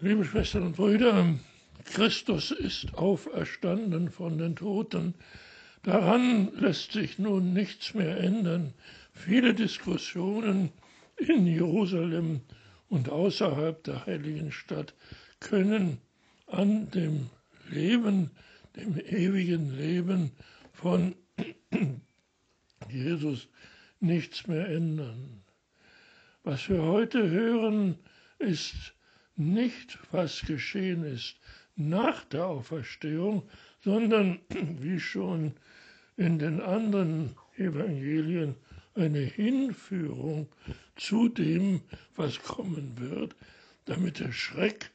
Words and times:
Liebe 0.00 0.24
Schwestern 0.24 0.62
und 0.62 0.76
Brüder, 0.76 1.34
Christus 1.82 2.52
ist 2.52 2.94
auferstanden 2.94 4.12
von 4.12 4.38
den 4.38 4.54
Toten. 4.54 5.14
Daran 5.82 6.54
lässt 6.54 6.92
sich 6.92 7.18
nun 7.18 7.52
nichts 7.52 7.94
mehr 7.94 8.16
ändern. 8.16 8.74
Viele 9.12 9.54
Diskussionen 9.54 10.70
in 11.16 11.48
Jerusalem 11.48 12.42
und 12.88 13.08
außerhalb 13.08 13.82
der 13.82 14.06
heiligen 14.06 14.52
Stadt 14.52 14.94
können 15.40 15.98
an 16.46 16.92
dem 16.92 17.30
Leben, 17.68 18.30
dem 18.76 19.00
ewigen 19.00 19.76
Leben 19.76 20.30
von 20.74 21.16
Jesus 22.88 23.48
nichts 23.98 24.46
mehr 24.46 24.68
ändern. 24.68 25.42
Was 26.44 26.68
wir 26.68 26.82
heute 26.82 27.28
hören, 27.28 27.96
ist 28.38 28.94
nicht, 29.38 29.98
was 30.10 30.42
geschehen 30.42 31.04
ist 31.04 31.36
nach 31.76 32.24
der 32.24 32.46
Auferstehung, 32.46 33.48
sondern 33.80 34.40
wie 34.80 35.00
schon 35.00 35.54
in 36.16 36.38
den 36.38 36.60
anderen 36.60 37.36
Evangelien 37.56 38.56
eine 38.94 39.20
Hinführung 39.20 40.48
zu 40.96 41.28
dem, 41.28 41.82
was 42.16 42.42
kommen 42.42 42.94
wird, 42.96 43.36
damit 43.84 44.18
der 44.18 44.32
Schreck 44.32 44.90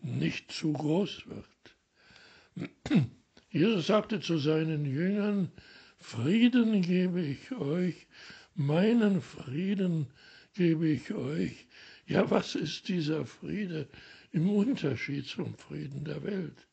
nicht 0.00 0.52
zu 0.52 0.72
groß 0.72 1.24
wird. 1.26 2.68
Jesus 3.50 3.88
sagte 3.88 4.20
zu 4.20 4.38
seinen 4.38 4.84
Jüngern, 4.84 5.50
Frieden 5.98 6.82
gebe 6.82 7.20
ich 7.20 7.50
euch, 7.52 8.06
meinen 8.54 9.20
Frieden 9.20 10.06
gebe 10.54 10.88
ich 10.88 11.12
euch. 11.12 11.66
Ja, 12.06 12.30
was 12.30 12.54
ist 12.54 12.88
dieser 12.88 13.26
Friede 13.26 13.88
im 14.32 14.50
Unterschied 14.50 15.26
zum 15.26 15.54
Frieden 15.56 16.04
der 16.04 16.22
Welt? 16.22 16.66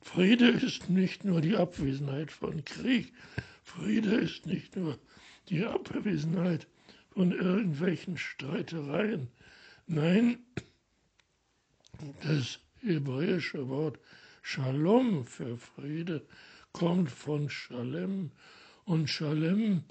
Friede 0.00 0.48
ist 0.48 0.88
nicht 0.88 1.24
nur 1.24 1.40
die 1.40 1.56
Abwesenheit 1.56 2.30
von 2.30 2.64
Krieg, 2.64 3.12
Friede 3.62 4.14
ist 4.14 4.46
nicht 4.46 4.76
nur 4.76 4.98
die 5.48 5.64
Abwesenheit 5.64 6.66
von 7.10 7.32
irgendwelchen 7.32 8.16
Streitereien. 8.16 9.28
Nein, 9.86 10.38
das 12.22 12.60
hebräische 12.80 13.68
Wort 13.68 13.98
Shalom 14.42 15.26
für 15.26 15.56
Friede 15.56 16.26
kommt 16.72 17.10
von 17.10 17.50
Shalem 17.50 18.30
und 18.84 19.10
Shalem 19.10 19.82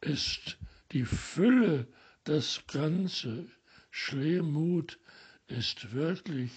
ist 0.00 0.58
die 0.92 1.04
Fülle, 1.04 1.86
das 2.24 2.62
Ganze. 2.66 3.46
Schlemut 3.90 4.98
ist 5.48 5.92
wirklich 5.92 6.50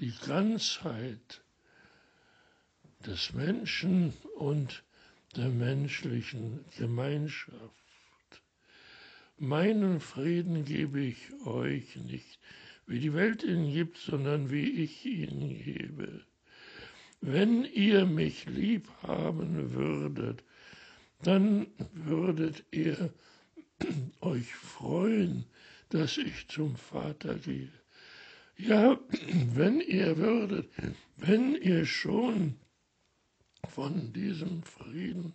die 0.00 0.12
Ganzheit 0.26 1.42
des 3.06 3.32
Menschen 3.32 4.12
und 4.36 4.84
der 5.36 5.48
menschlichen 5.48 6.64
Gemeinschaft. 6.76 7.74
Meinen 9.38 10.00
Frieden 10.00 10.64
gebe 10.64 11.00
ich 11.00 11.32
euch 11.46 11.96
nicht, 11.96 12.38
wie 12.86 12.98
die 12.98 13.14
Welt 13.14 13.44
ihn 13.44 13.72
gibt, 13.72 13.98
sondern 13.98 14.50
wie 14.50 14.82
ich 14.82 15.06
ihn 15.06 15.62
gebe. 15.62 16.24
Wenn 17.20 17.64
ihr 17.64 18.04
mich 18.04 18.46
lieb 18.46 18.88
haben 19.02 19.74
würdet, 19.74 20.42
dann 21.22 21.66
würdet 21.92 22.64
ihr 22.70 23.12
euch 24.20 24.54
freuen, 24.54 25.44
dass 25.90 26.18
ich 26.18 26.48
zum 26.48 26.76
Vater 26.76 27.34
gehe. 27.36 27.72
Ja, 28.56 28.98
wenn 29.54 29.80
ihr 29.80 30.16
würdet, 30.16 30.68
wenn 31.16 31.54
ihr 31.54 31.86
schon 31.86 32.56
von 33.68 34.12
diesem 34.12 34.62
Frieden 34.62 35.34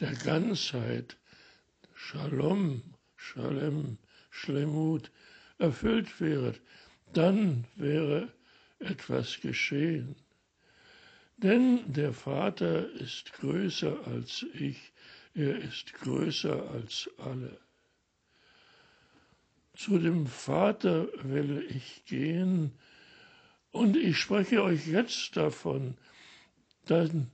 der 0.00 0.14
Ganzheit, 0.14 1.16
Shalom, 1.94 2.82
Shalem, 3.16 3.98
Schlemut, 4.30 5.10
erfüllt 5.58 6.20
wäret, 6.20 6.60
dann 7.12 7.64
wäre 7.76 8.32
etwas 8.78 9.40
geschehen. 9.40 10.14
Denn 11.36 11.92
der 11.92 12.12
Vater 12.12 12.90
ist 12.92 13.32
größer 13.34 14.06
als 14.06 14.46
ich, 14.54 14.92
er 15.38 15.56
ist 15.56 15.94
größer 15.94 16.70
als 16.70 17.08
alle. 17.18 17.58
Zu 19.74 19.98
dem 19.98 20.26
Vater 20.26 21.08
will 21.22 21.66
ich 21.70 22.04
gehen, 22.04 22.72
und 23.70 23.96
ich 23.96 24.18
spreche 24.18 24.62
euch 24.62 24.86
jetzt 24.88 25.36
davon, 25.36 25.96
dann 26.86 27.30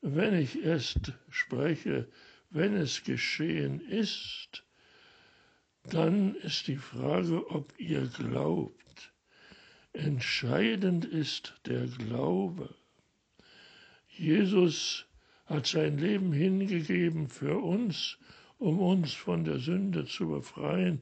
wenn 0.00 0.34
ich 0.34 0.62
erst 0.62 1.12
spreche, 1.28 2.08
wenn 2.50 2.76
es 2.76 3.02
geschehen 3.02 3.80
ist, 3.80 4.64
dann 5.82 6.36
ist 6.36 6.68
die 6.68 6.76
Frage, 6.76 7.50
ob 7.50 7.72
ihr 7.78 8.06
glaubt. 8.06 9.12
Entscheidend 9.92 11.04
ist 11.04 11.54
der 11.66 11.86
Glaube. 11.86 12.74
Jesus 14.08 15.07
hat 15.48 15.66
sein 15.66 15.98
Leben 15.98 16.32
hingegeben 16.32 17.28
für 17.28 17.58
uns, 17.58 18.18
um 18.58 18.78
uns 18.78 19.12
von 19.12 19.44
der 19.44 19.58
Sünde 19.58 20.04
zu 20.04 20.28
befreien. 20.28 21.00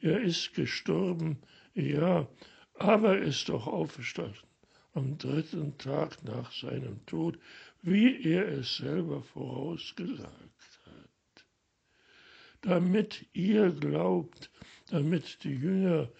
Er 0.00 0.20
ist 0.20 0.54
gestorben, 0.54 1.38
ja, 1.74 2.26
aber 2.74 3.18
er 3.18 3.22
ist 3.22 3.48
doch 3.48 3.66
auferstanden 3.66 4.40
am 4.92 5.18
dritten 5.18 5.76
Tag 5.76 6.24
nach 6.24 6.50
seinem 6.52 7.04
Tod 7.04 7.38
wie 7.86 8.24
er 8.24 8.48
es 8.48 8.78
selber 8.78 9.22
vorausgesagt 9.22 10.80
hat. 10.86 11.46
Damit 12.62 13.26
ihr 13.32 13.70
glaubt, 13.70 14.50
damit 14.90 15.44
die 15.44 15.54
Jünger 15.54 16.10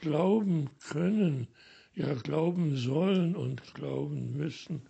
glauben 0.00 0.70
können, 0.90 1.48
ja 1.92 2.14
glauben 2.14 2.76
sollen 2.76 3.34
und 3.34 3.74
glauben 3.74 4.36
müssen, 4.36 4.82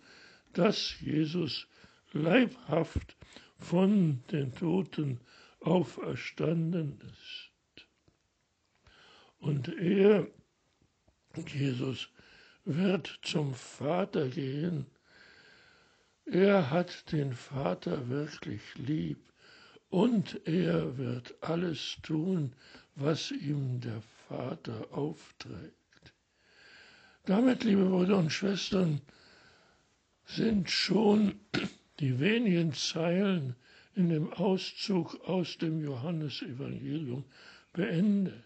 dass 0.53 0.99
Jesus 1.01 1.67
leibhaft 2.13 3.15
von 3.57 4.23
den 4.31 4.53
Toten 4.55 5.19
auferstanden 5.59 6.99
ist. 7.11 7.83
Und 9.39 9.67
er, 9.69 10.27
Jesus, 11.47 12.09
wird 12.65 13.19
zum 13.23 13.53
Vater 13.53 14.27
gehen 14.29 14.85
er 16.31 16.69
hat 16.69 17.11
den 17.11 17.33
Vater 17.33 18.07
wirklich 18.07 18.61
lieb 18.75 19.17
und 19.89 20.45
er 20.45 20.99
wird 20.99 21.33
alles 21.41 21.97
tun, 22.03 22.53
was 22.93 23.31
ihm 23.31 23.81
der 23.81 24.03
Vater 24.27 24.87
aufträgt. 24.91 26.13
Damit, 27.25 27.63
liebe 27.63 27.83
Brüder 27.85 28.17
und 28.17 28.31
Schwestern, 28.31 29.01
sind 30.25 30.69
schon 30.69 31.39
die 31.99 32.19
wenigen 32.19 32.73
Zeilen 32.73 33.55
in 33.95 34.09
dem 34.09 34.31
Auszug 34.33 35.15
aus 35.27 35.57
dem 35.57 35.83
Johannesevangelium 35.83 37.25
beendet. 37.73 38.43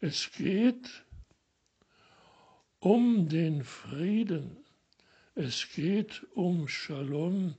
Es 0.00 0.30
geht 0.32 1.04
um 2.80 3.28
den 3.28 3.64
Frieden 3.64 4.64
es 5.36 5.68
geht 5.74 6.24
um 6.34 6.68
Shalom, 6.68 7.56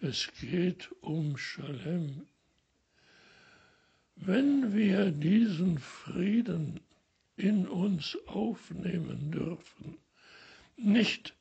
es 0.00 0.30
geht 0.40 0.88
um 1.00 1.36
Shalem. 1.36 2.28
Wenn 4.14 4.72
wir 4.72 5.10
diesen 5.10 5.78
Frieden 5.78 6.78
in 7.36 7.66
uns 7.66 8.16
aufnehmen 8.26 9.32
dürfen, 9.32 9.98
nicht 10.76 11.34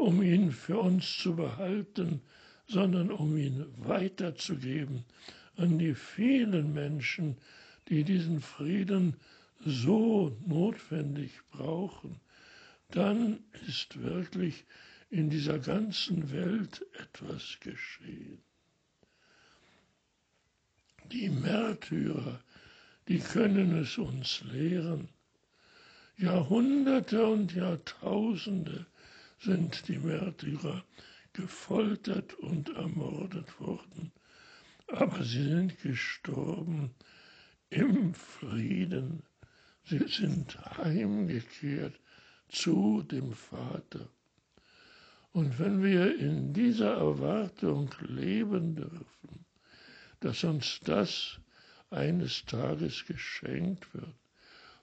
um 0.00 0.22
ihn 0.22 0.50
für 0.52 0.78
uns 0.78 1.18
zu 1.18 1.36
behalten, 1.36 2.20
sondern 2.66 3.10
um 3.10 3.36
ihn 3.36 3.66
weiterzugeben 3.76 5.04
an 5.56 5.78
die 5.78 5.94
vielen 5.94 6.72
Menschen, 6.72 7.36
die 7.88 8.04
diesen 8.04 8.40
Frieden 8.40 9.16
so 9.64 10.34
notwendig 10.46 11.32
brauchen, 11.50 12.20
dann 12.90 13.40
ist 13.66 14.00
wirklich 14.02 14.64
in 15.10 15.28
dieser 15.28 15.58
ganzen 15.58 16.30
Welt 16.32 16.86
etwas 16.98 17.58
geschehen. 17.60 18.42
Die 21.12 21.28
Märtyrer, 21.28 22.40
die 23.08 23.18
können 23.18 23.76
es 23.78 23.98
uns 23.98 24.42
lehren. 24.52 25.08
Jahrhunderte 26.16 27.26
und 27.26 27.54
Jahrtausende 27.54 28.86
sind 29.40 29.88
die 29.88 29.98
Märtyrer 29.98 30.84
gefoltert 31.32 32.34
und 32.34 32.68
ermordet 32.70 33.60
worden, 33.60 34.12
aber 34.86 35.22
sie 35.24 35.44
sind 35.44 35.80
gestorben 35.80 36.94
im 37.70 38.14
Frieden. 38.14 39.22
Sie 39.84 40.06
sind 40.08 40.58
heimgekehrt 40.76 41.98
zu 42.48 43.02
dem 43.02 43.32
Vater. 43.32 44.08
Und 45.32 45.58
wenn 45.58 45.82
wir 45.82 46.18
in 46.18 46.52
dieser 46.52 46.94
Erwartung 46.96 47.94
leben 48.00 48.74
dürfen, 48.74 49.46
dass 50.18 50.42
uns 50.44 50.80
das 50.84 51.40
eines 51.90 52.44
Tages 52.44 53.04
geschenkt 53.06 53.94
wird, 53.94 54.14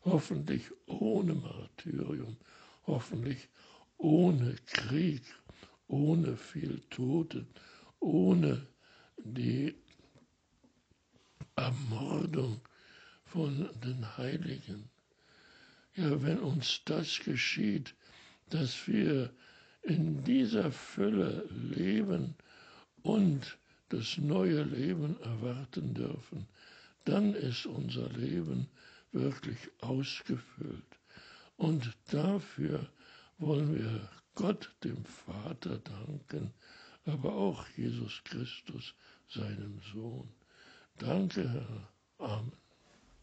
hoffentlich 0.03 0.63
ohne 0.85 1.33
Martyrium, 1.35 2.37
hoffentlich 2.85 3.49
ohne 3.97 4.55
Krieg, 4.65 5.23
ohne 5.87 6.37
viel 6.37 6.81
Tote, 6.89 7.45
ohne 7.99 8.67
die 9.17 9.75
Ermordung 11.55 12.61
von 13.25 13.69
den 13.83 14.17
Heiligen. 14.17 14.89
Ja, 15.95 16.21
wenn 16.21 16.39
uns 16.39 16.81
das 16.85 17.19
geschieht, 17.19 17.95
dass 18.49 18.87
wir 18.87 19.33
in 19.81 20.23
dieser 20.23 20.71
Fülle 20.71 21.47
leben 21.49 22.35
und 23.01 23.57
das 23.89 24.17
neue 24.17 24.63
Leben 24.63 25.19
erwarten 25.21 25.93
dürfen, 25.93 26.47
dann 27.05 27.33
ist 27.33 27.65
unser 27.65 28.09
Leben 28.09 28.67
wirklich 29.11 29.57
ausgefüllt. 29.79 30.99
Und 31.55 31.91
dafür 32.11 32.87
wollen 33.37 33.75
wir 33.75 34.09
Gott, 34.35 34.75
dem 34.83 35.03
Vater, 35.05 35.79
danken, 35.79 36.53
aber 37.05 37.33
auch 37.33 37.67
Jesus 37.69 38.21
Christus, 38.23 38.93
seinem 39.27 39.79
Sohn. 39.93 40.29
Danke, 40.97 41.49
Herr. 41.49 41.89
Amen. 42.19 42.66